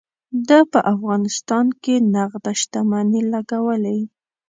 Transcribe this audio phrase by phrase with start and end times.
[0.47, 3.99] ده په افغانستان کې نغده شتمني لګولې.